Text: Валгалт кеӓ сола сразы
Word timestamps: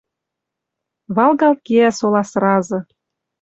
Валгалт 1.15 1.59
кеӓ 1.67 1.89
сола 1.97 2.23
сразы 2.29 2.79